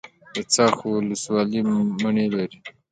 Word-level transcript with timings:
د 0.33 0.35
څرخ 0.53 0.77
ولسوالۍ 0.85 1.59
مڼې 2.01 2.25
لري 2.35 2.57